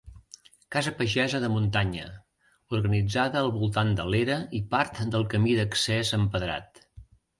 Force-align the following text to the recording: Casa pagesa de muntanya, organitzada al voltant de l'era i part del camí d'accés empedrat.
Casa 0.75 0.93
pagesa 1.01 1.41
de 1.43 1.49
muntanya, 1.55 2.07
organitzada 2.77 3.39
al 3.45 3.51
voltant 3.61 3.93
de 4.01 4.07
l'era 4.15 4.39
i 4.61 4.63
part 4.75 5.03
del 5.17 5.29
camí 5.35 5.55
d'accés 5.61 6.15
empedrat. 6.19 6.87